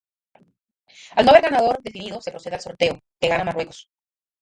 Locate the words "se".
2.21-2.31